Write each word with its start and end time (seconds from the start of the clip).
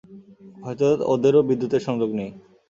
হয়তো 0.57 0.85
ওদেরও 1.13 1.41
বিদ্যুতের 1.49 1.85
সংযোগ 1.87 2.09
নেই! 2.19 2.31